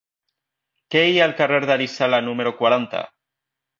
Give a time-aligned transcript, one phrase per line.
[0.95, 3.05] Què hi ha al carrer d'Arizala número quaranta?